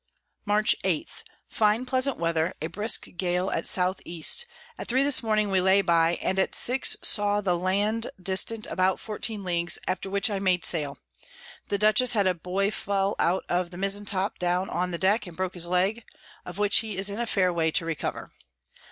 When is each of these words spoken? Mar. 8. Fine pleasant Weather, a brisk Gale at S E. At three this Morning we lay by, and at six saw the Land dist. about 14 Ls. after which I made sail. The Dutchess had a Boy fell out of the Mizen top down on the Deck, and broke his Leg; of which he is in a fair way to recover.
Mar. 0.45 0.63
8. 0.83 1.11
Fine 1.47 1.85
pleasant 1.85 2.17
Weather, 2.17 2.55
a 2.59 2.65
brisk 2.65 3.05
Gale 3.17 3.51
at 3.51 3.65
S 3.65 3.79
E. 4.03 4.23
At 4.79 4.87
three 4.87 5.03
this 5.03 5.21
Morning 5.21 5.51
we 5.51 5.61
lay 5.61 5.81
by, 5.83 6.15
and 6.23 6.39
at 6.39 6.55
six 6.55 6.97
saw 7.03 7.39
the 7.39 7.55
Land 7.55 8.09
dist. 8.19 8.51
about 8.65 8.99
14 8.99 9.43
Ls. 9.47 9.77
after 9.87 10.09
which 10.09 10.27
I 10.31 10.39
made 10.39 10.65
sail. 10.65 10.97
The 11.67 11.77
Dutchess 11.77 12.13
had 12.13 12.25
a 12.25 12.33
Boy 12.33 12.71
fell 12.71 13.15
out 13.19 13.45
of 13.47 13.69
the 13.69 13.77
Mizen 13.77 14.05
top 14.07 14.39
down 14.39 14.71
on 14.71 14.89
the 14.89 14.97
Deck, 14.97 15.27
and 15.27 15.37
broke 15.37 15.53
his 15.53 15.67
Leg; 15.67 16.03
of 16.47 16.57
which 16.57 16.77
he 16.79 16.97
is 16.97 17.11
in 17.11 17.19
a 17.19 17.27
fair 17.27 17.53
way 17.53 17.69
to 17.69 17.85
recover. 17.85 18.31